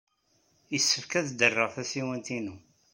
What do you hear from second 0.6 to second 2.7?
Yessefk ad d-rreɣ tasiwant-inu.